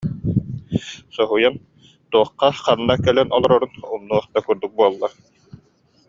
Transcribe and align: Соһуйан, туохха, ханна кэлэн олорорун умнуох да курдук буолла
Соһуйан, 1.15 1.55
туохха, 2.11 2.49
ханна 2.63 2.95
кэлэн 3.05 3.29
олорорун 3.37 3.75
умнуох 3.93 4.25
да 4.33 4.39
курдук 4.45 4.71
буолла 4.77 5.07